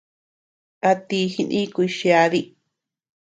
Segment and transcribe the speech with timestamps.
[0.89, 2.41] ¿A ti jinukuy chiadi?